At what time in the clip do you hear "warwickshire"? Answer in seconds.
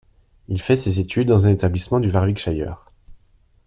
2.09-2.85